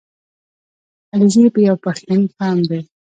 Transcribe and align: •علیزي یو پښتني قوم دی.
•علیزي 1.13 1.45
یو 1.69 1.75
پښتني 1.85 2.25
قوم 2.39 2.59
دی. 2.69 2.79